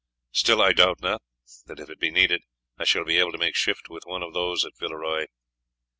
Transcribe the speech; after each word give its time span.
Still, 0.31 0.63
I 0.63 0.73
doubt 0.73 0.99
not 1.01 1.21
that, 1.67 1.79
if 1.79 1.87
it 1.91 1.99
be 1.99 2.09
needed, 2.09 2.41
I 2.79 2.85
shall 2.85 3.05
be 3.05 3.19
able 3.19 3.33
to 3.33 3.37
make 3.37 3.53
shift 3.55 3.87
with 3.87 4.03
one 4.07 4.23
of 4.23 4.33
those 4.33 4.65
at 4.65 4.73
Villeroy." 4.79 5.27